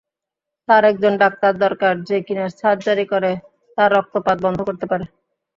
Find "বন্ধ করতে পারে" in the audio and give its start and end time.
4.45-5.05